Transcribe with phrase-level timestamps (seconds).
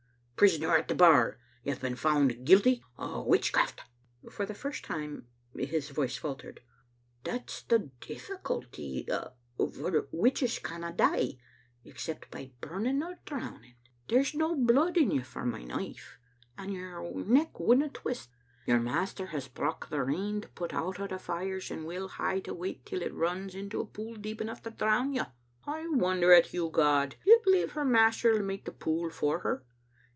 [0.35, 3.81] Prisoner at the bar, you have been found guilty of witchcraft."
[4.31, 6.61] For the first time his voice faltered."
[7.23, 9.05] That's the difl&culty,
[9.57, 11.33] for witches canna die,
[11.85, 13.75] except by burning or drowning.
[14.07, 15.69] There's no blood in you for Digitized by VjOOQ IC 8d8 trbe little Aintoter.
[15.77, 16.19] my knife,
[16.57, 18.29] and your neck wouldna twist.
[18.65, 22.41] Your master has brocht the rain to put out a' the fires, and we'll hae
[22.41, 25.27] to wait till it runs into a pool deep enough to drown yon.
[25.67, 27.17] "I wonder at You, God.
[27.23, 29.63] Do You believe her master'll mak* the pool for her?